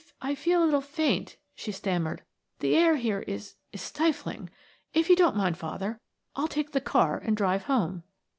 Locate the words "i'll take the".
6.35-6.81